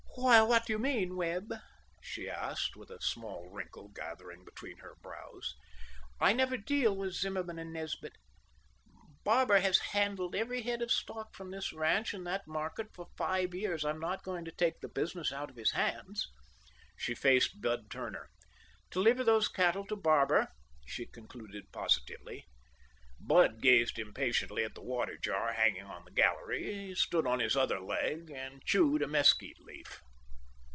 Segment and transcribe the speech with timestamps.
[0.13, 1.51] "Why, what do you mean, Webb?"
[2.01, 5.55] she asked, with a small wrinkle gathering between her brows.
[6.19, 8.17] "I never deal with Zimmerman and Nesbit.
[9.23, 13.55] Barber has handled every head of stock from this ranch in that market for five
[13.55, 13.83] years.
[13.85, 16.27] I'm not going to take the business out of his hands."
[16.97, 18.29] She faced Bud Turner.
[18.91, 20.49] "Deliver those cattle to Barber,"
[20.85, 22.45] she concluded positively.
[23.23, 27.79] Bud gazed impartially at the water jar hanging on the gallery, stood on his other
[27.79, 30.01] leg, and chewed a mesquite leaf.